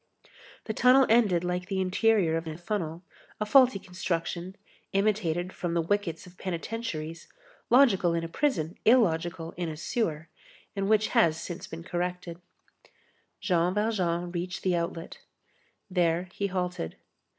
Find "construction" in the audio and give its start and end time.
3.77-4.55